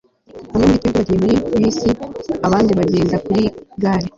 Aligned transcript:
bamwe 0.51 0.65
muri 0.69 0.79
twe 0.81 0.89
bagiye 0.95 1.17
muri 1.21 1.35
bisi, 1.63 1.89
abandi 2.47 2.71
bagenda 2.79 3.15
ku 3.25 3.29
igare 3.41 4.07